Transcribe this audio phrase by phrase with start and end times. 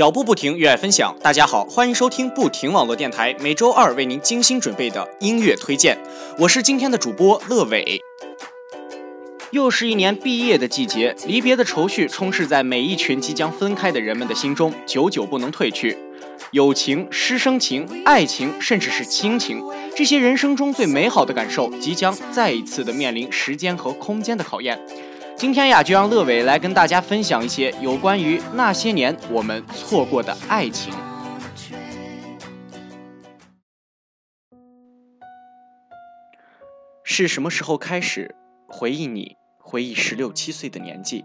[0.00, 1.14] 脚步不停，热爱分享。
[1.20, 5.98] 大家好，欢迎收听不停网络电台，每周二为您精心准备的音乐推荐。
[6.38, 8.00] 我是今天的主播乐伟。
[9.50, 15.98] 又是一年毕业的季节，离别的愁绪充斥在每一群即将分开的人们的心中，久久不能褪去。
[16.52, 19.62] 友情、师生情、爱情，甚至是亲情，
[19.94, 24.80] 这些人生中最美好的感受，即将再一次的面临时间和空间的考验。
[25.40, 30.92] 今天呀，就让乐伟来跟大家分享一些有关于那些年我们错过的爱情。
[37.02, 38.36] 是什么时候开始
[38.68, 39.38] 回忆你？
[39.58, 41.24] 回忆十六七岁的年纪，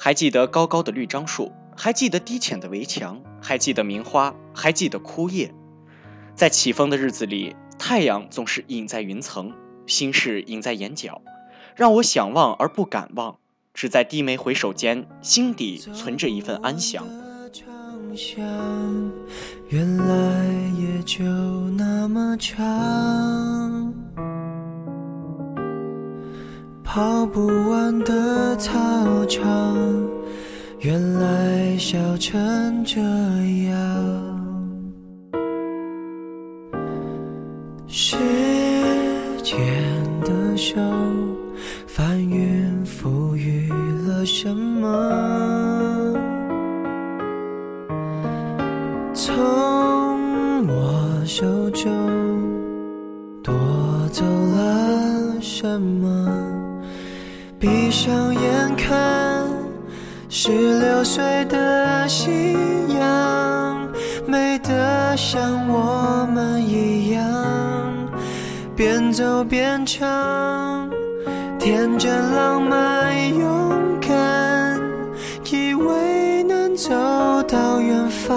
[0.00, 5.52] 还记得高高的绿樟树，还记得低浅的围墙，还记得名花，还记得枯叶。
[6.34, 9.52] 在起风的日子里，太阳总是隐在云层，
[9.86, 11.20] 心事隐在眼角。
[11.76, 13.36] 让我想忘而不敢忘，
[13.74, 17.06] 只在低眉回首间，心底存着一份安详。
[19.68, 20.46] 原来
[20.78, 21.22] 也就
[21.76, 23.92] 那么长，
[26.82, 29.76] 跑不完的操场，
[30.80, 32.98] 原来笑成这
[33.68, 33.76] 样。
[37.86, 38.16] 时
[39.42, 39.58] 间
[40.22, 40.74] 的手。
[41.96, 43.72] 翻云覆雨
[44.06, 44.86] 了什么？
[49.14, 51.90] 从我手中
[53.42, 53.54] 夺
[54.12, 56.38] 走了什么？
[57.58, 59.48] 闭上眼看，
[60.28, 62.28] 十六岁的夕
[63.00, 63.90] 阳，
[64.26, 67.24] 美得像我们一样，
[68.76, 70.94] 边走边唱。
[71.66, 74.80] 天真浪漫勇敢，
[75.50, 76.92] 以为能走
[77.42, 78.32] 到远方。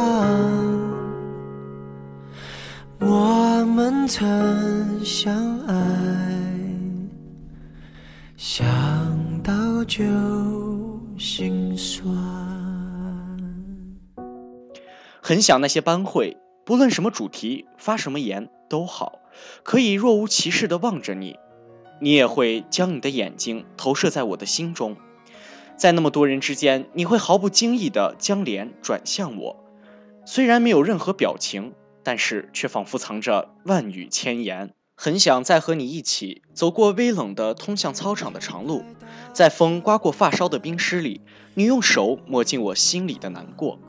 [2.99, 5.75] 我们曾相爱，
[8.35, 8.65] 想
[9.43, 10.03] 到就
[11.19, 12.11] 心酸。
[15.21, 19.19] 很想那些班会，不论什么主题，发什么言都好，
[19.61, 21.37] 可以若无其事的望着你。
[21.99, 24.95] 你也会将你的眼睛投射在我的心中，
[25.77, 29.63] 在那么多人之间，你会毫不经意地将脸转向我，
[30.25, 31.73] 虽然没有任何表情，
[32.03, 34.73] 但是却仿佛藏着万语千言。
[35.01, 38.83] 很想再和你一起走过微冷的通向操场的长路，
[39.31, 41.21] 在风刮过发梢的冰湿里，
[41.53, 43.79] 你用手抹进我心里的难过。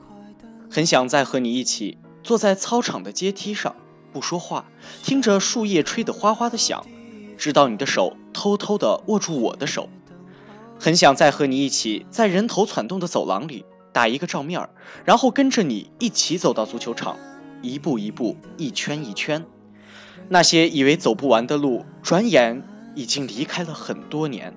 [0.69, 3.75] 很想再和你一起坐在操场的阶梯上，
[4.13, 4.71] 不说话，
[5.03, 6.85] 听着树叶吹得哗哗的响。
[7.41, 9.89] 知道你的手偷偷地握住我的手，
[10.79, 14.69] 很想再和你一起在人头攒动的走廊里打一个照面儿，
[15.05, 17.17] 然后跟着你一起走到足球场，
[17.63, 19.43] 一步一步，一圈一圈。
[20.29, 22.61] 那些以为走不完的路，转眼
[22.93, 24.53] 已经离开了很多年。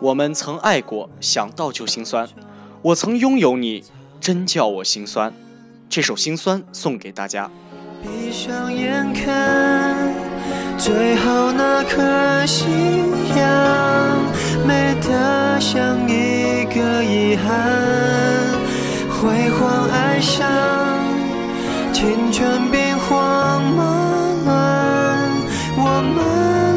[0.00, 2.26] 我们曾爱过，想到就心酸。
[2.80, 3.84] 我曾拥有你，
[4.22, 5.34] 真叫我心酸。
[5.90, 7.50] 这首《心酸》送给大家。
[8.02, 10.14] 闭上眼看，
[10.78, 12.64] 最后那颗夕
[13.36, 13.46] 阳，
[14.66, 17.46] 美得像一个遗憾。
[19.10, 20.48] 辉煌爱上，
[21.92, 23.84] 青春兵荒马
[24.46, 25.28] 乱，
[25.76, 26.16] 我们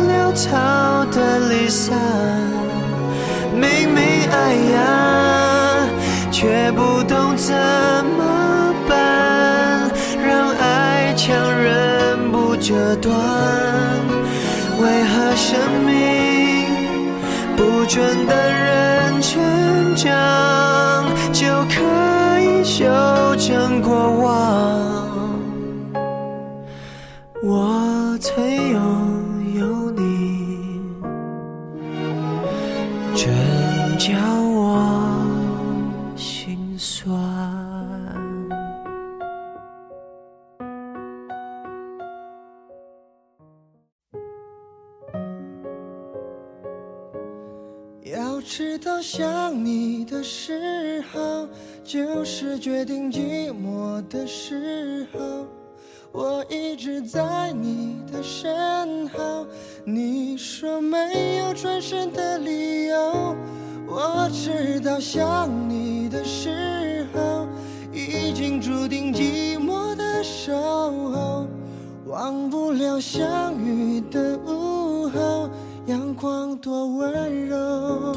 [0.09, 1.97] 潦草的离散。
[3.55, 4.35] 明明爱
[4.75, 5.87] 呀，
[6.31, 7.22] 却不懂
[12.97, 13.13] 断，
[14.79, 15.91] 为何生命
[17.55, 19.41] 不准的人成
[19.95, 21.81] 长就可
[22.39, 22.83] 以修
[23.37, 24.33] 正过往？
[27.45, 28.33] 我曾
[28.71, 28.79] 有
[51.93, 55.19] 就是决定寂寞的时候。
[56.11, 59.45] 我一直在你的身后，
[59.85, 63.35] 你说没有转身的理由。
[63.85, 67.47] 我知道想你的时候，
[67.93, 70.51] 已经注定寂寞的守
[71.11, 71.45] 候。
[72.07, 75.47] 忘不了相遇的午后。
[75.85, 78.15] 阳光多温柔。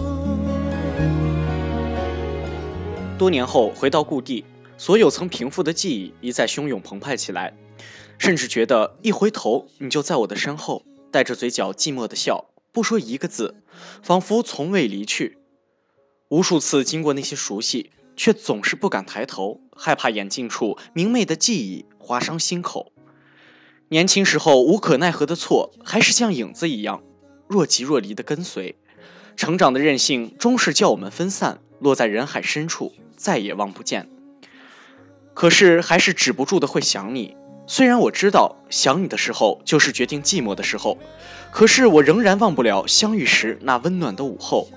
[3.18, 4.44] 多年后回到故地，
[4.76, 7.56] 所有曾平复的记忆一再汹涌澎湃起来，
[8.18, 13.62] 甚至觉得一回头你就在我的身后，带着嘴角寂寞的笑，不说一个字，
[14.02, 15.38] 仿佛从未离去。
[16.28, 22.92] 无数次经过那些熟悉，却总是不敢抬头，害怕眼近处明媚的记忆划伤心口。
[23.88, 27.02] 年轻时候无可奈何的错，还是像影子一样
[27.48, 28.76] 若即若离的跟随。
[29.36, 34.08] 成长的任性，终是叫我们分散，落在人海深处，再也望不见。
[35.34, 37.36] 可是还是止不住的会想你。
[37.66, 40.98] 虽然我知道想你的时候就是决定寂寞的时候，
[41.50, 44.68] 可是我仍然忘不了相遇时那温暖的午后。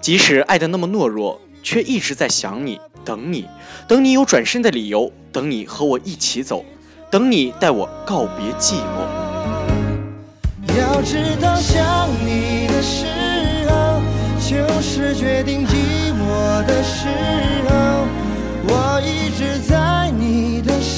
[0.00, 3.46] 即使爱得那么懦弱，却一直在想你，等你，
[3.88, 6.64] 等你有转身的理由，等你和我一起走，
[7.10, 9.02] 等你带我告别寂寞。
[10.78, 13.04] 要知道想你的时
[13.68, 14.00] 候。
[14.48, 15.74] 就是决定寂
[16.14, 17.47] 寞的时候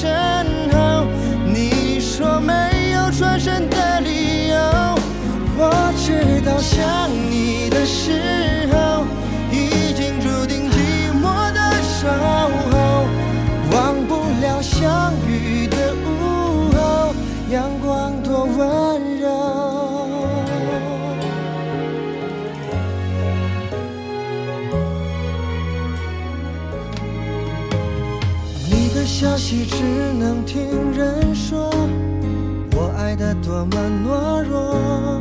[0.01, 0.09] 身
[0.73, 1.05] 后。
[1.45, 4.55] 你说没有转身的理由，
[5.57, 8.50] 我知道想你的时候，
[29.21, 29.83] 消息只
[30.17, 31.69] 能听人说，
[32.71, 35.19] 我爱的多么懦弱。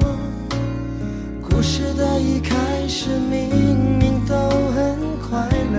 [1.42, 2.56] 故事的一开
[2.88, 4.34] 始明明都
[4.72, 5.78] 很快乐，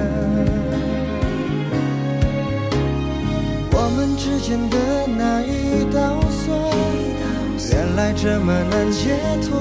[3.72, 4.78] 我们之间的
[5.18, 6.72] 那一道锁，
[7.72, 9.58] 原来这么难解脱。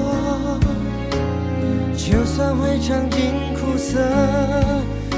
[1.97, 3.97] 就算会尝尽苦涩，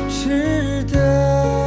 [0.08, 1.63] 值得。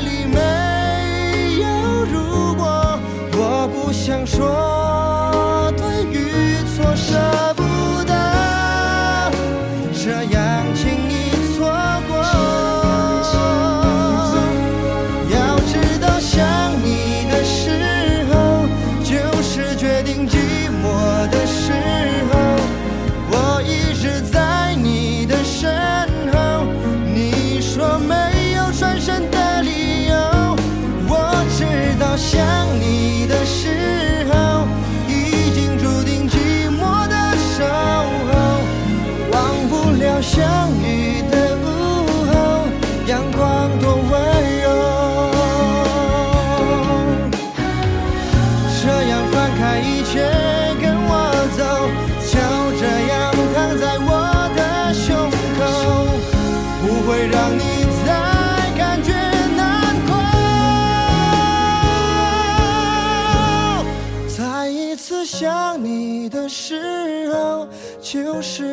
[0.00, 0.61] 想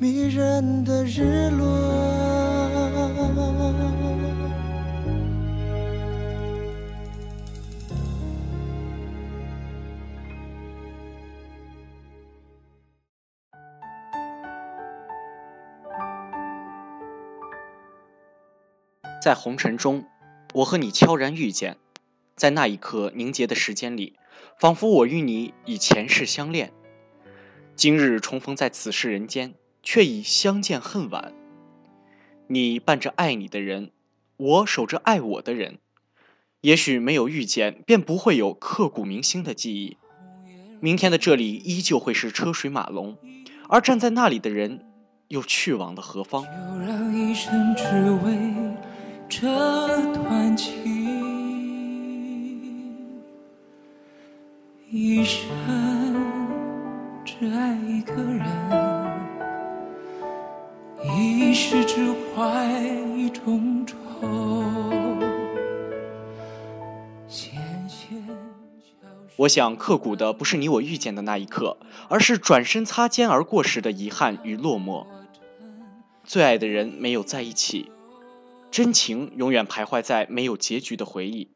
[0.00, 1.66] 迷人的日落。
[19.22, 20.06] 在红尘中，
[20.54, 21.76] 我和你悄然遇见，
[22.34, 24.16] 在那一刻凝结的时间里。
[24.58, 26.72] 仿佛我与你以前世相恋，
[27.76, 31.32] 今日重逢在此世人间，却已相见恨晚。
[32.48, 33.90] 你伴着爱你的人，
[34.36, 35.78] 我守着爱我的人。
[36.62, 39.96] 也许没有遇见，便不会有刻骨铭心的记忆。
[40.80, 43.16] 明天的这里依旧会是车水马龙，
[43.68, 44.84] 而站在那里的人，
[45.28, 46.42] 又去往了何方？
[46.44, 47.84] 就让一生只
[48.24, 48.36] 为
[49.28, 49.46] 这
[50.12, 50.98] 段情。
[54.90, 55.48] 一生
[57.24, 58.44] 只爱一个人，
[61.02, 62.70] 一世只怀
[63.16, 63.96] 一种愁。
[69.36, 71.78] 我想刻骨的不是你我遇见的那一刻，
[72.10, 75.06] 而是转身擦肩而过时的遗憾与落寞。
[76.22, 77.90] 最爱的人没有在一起，
[78.70, 81.48] 真情永远徘徊在没有结局的回忆。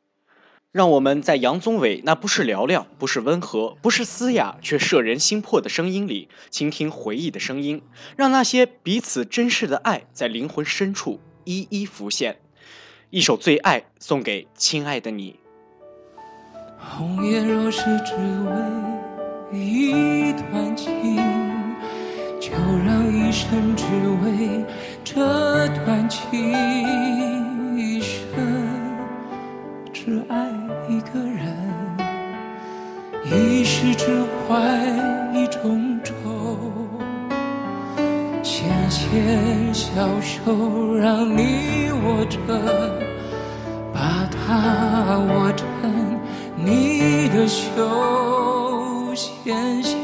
[0.75, 7.81] 让我们在杨宗纬那不是嘹亮、不是温和、不是嘶哑，却摄人心魄的声音里，倾听回忆的声音，
[8.17, 12.39] 让那些彼此真实的爱在灵魂深处一一浮现。
[13.11, 15.39] 一首《最爱》送给亲爱的你。
[16.77, 18.17] 红颜若是只
[19.53, 20.91] 为一段情，
[22.41, 22.51] 就
[22.85, 23.85] 让一生只
[24.25, 24.65] 为
[25.05, 27.44] 这段情，
[30.05, 30.37] 只爱
[30.87, 31.57] 一个人，
[33.25, 34.05] 一世只
[34.47, 34.55] 怀
[35.33, 36.13] 一种愁，
[38.43, 42.39] 牵牵小手，让你握着，
[43.95, 45.67] 把它握成
[46.55, 50.04] 你的袖，纤纤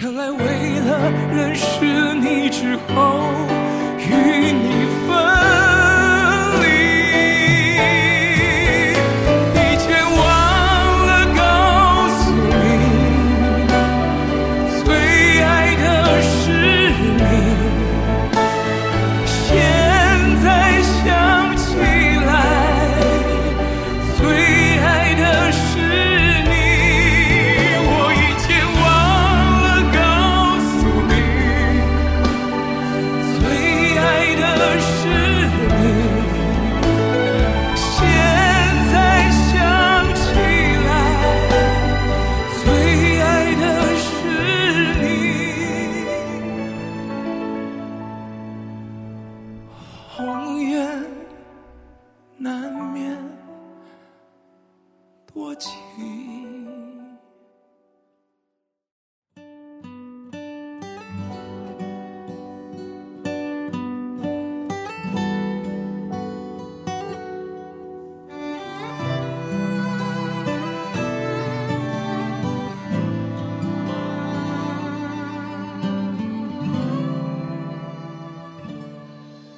[0.00, 3.20] 原来为了认识你之后，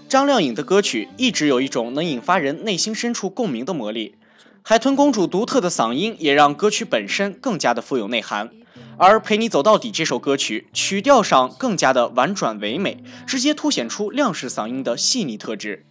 [0.09, 4.15] 张靓颖的歌曲一直有一种能引发人内心深处共鸣的魔力。
[4.63, 8.51] 海豚公主独特的嗓音也让歌曲本身更加的富有内涵。
[8.99, 15.85] 而《陪你走到底》这首歌曲，曲调上更加的婉转唯美，直接凸显出亮式嗓音的细腻特质。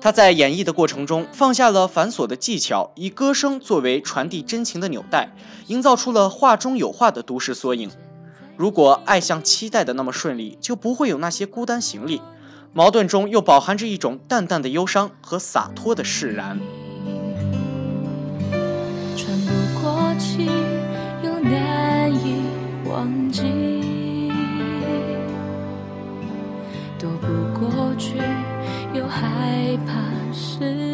[0.00, 5.34] 她在演绎的过程中放下了繁琐的技巧，以歌声作为传递真情的纽带，
[5.66, 7.90] 营造出了画中有画的都市缩影。
[8.56, 12.22] 如果爱像期待的那么顺利，就不会有那些孤单行李。
[12.76, 16.60] 矛盾中又饱含着一种淡淡的忧伤和洒脱的释然。
[19.16, 20.44] 穿不过去，
[21.24, 22.42] 又难以
[22.86, 24.30] 忘记。
[26.98, 27.26] 躲不
[27.58, 28.18] 过去，
[28.92, 29.94] 又害怕
[30.34, 30.85] 失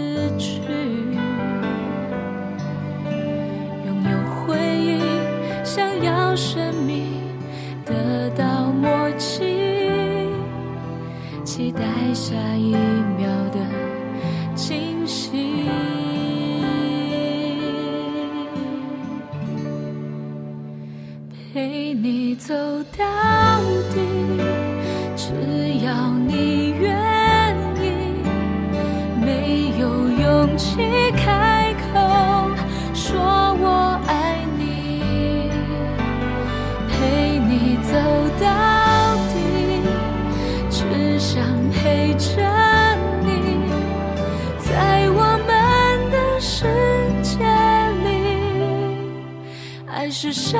[50.24, 50.56] 是奢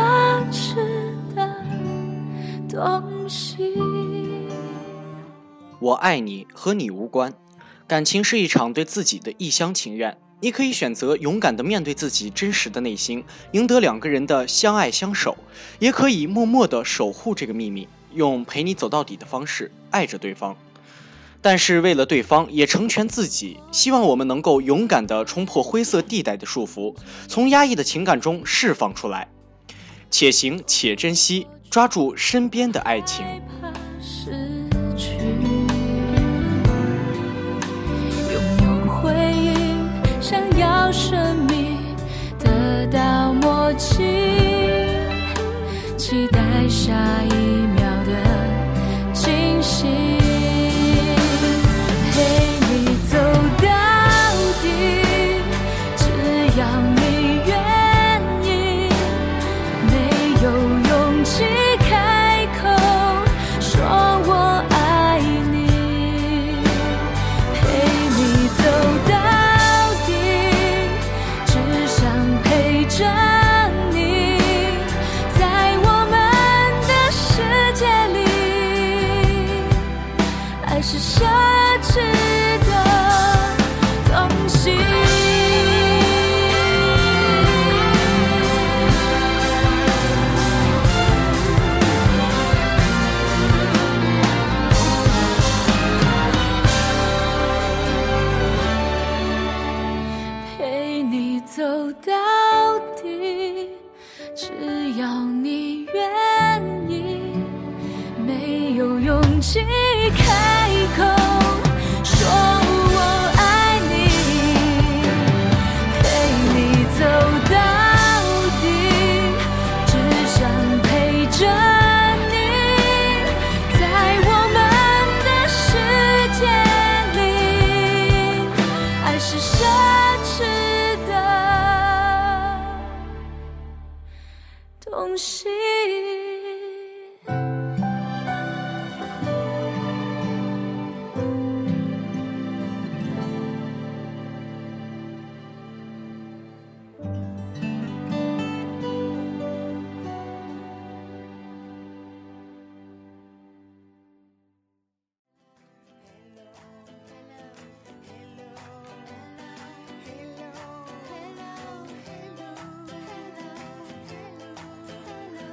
[0.50, 0.74] 侈
[1.36, 1.48] 的
[2.68, 3.72] 东西。
[5.78, 7.32] 我爱你和你无关，
[7.86, 10.18] 感情是一场对自己的一厢情愿。
[10.40, 15.36] 你可以选择勇敢的面对自己真实的内心，赢得两个人的相爱相守；
[15.78, 20.56] 也可以默默的守护这个秘密，用陪你走到底的方式爱着对方。
[21.40, 26.96] 但是为了对方，也成全自己，希望我们能够勇敢的冲破灰色地带的束缚，
[27.28, 29.28] 从压抑的情感中释放出来，
[30.12, 33.24] 且行且珍惜，抓住身边的爱情。
[33.24, 34.30] 害怕失
[34.94, 35.16] 去，
[38.30, 39.74] 拥有回忆，
[40.20, 41.78] 想要生命
[42.38, 44.02] 得到默契，
[45.96, 46.92] 期待下
[47.24, 47.31] 一
[81.12, 81.26] 奢
[81.82, 82.31] 侈。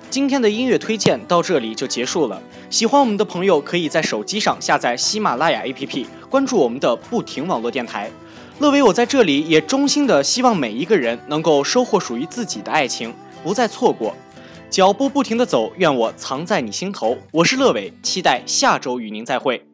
[0.09, 2.41] 今天的音乐推荐到这里就结束了。
[2.71, 8.09] 喜欢我们的朋友可以在手机上下载喜马拉雅 APP，关注我们的不停网络电台。
[8.59, 14.15] 乐伟，我在这里也衷心的希望每一个人能够收获属于自己的爱情，不再错过。
[14.71, 17.15] 脚步不停的走，愿我藏在你心头。
[17.31, 19.68] 我是乐伟，期待下周与您再会。